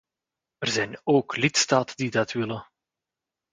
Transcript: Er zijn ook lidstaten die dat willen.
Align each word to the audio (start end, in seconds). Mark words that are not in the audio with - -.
Er 0.59 0.67
zijn 0.67 0.99
ook 1.03 1.35
lidstaten 1.35 1.95
die 1.95 2.11
dat 2.11 2.31
willen. 2.31 2.67